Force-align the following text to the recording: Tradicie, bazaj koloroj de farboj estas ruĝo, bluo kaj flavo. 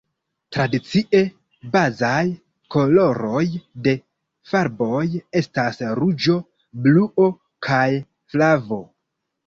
Tradicie, 0.55 1.19
bazaj 1.75 2.23
koloroj 2.77 3.45
de 3.89 3.95
farboj 4.55 5.05
estas 5.43 5.81
ruĝo, 6.03 6.43
bluo 6.85 7.33
kaj 7.69 7.89
flavo. 8.35 8.87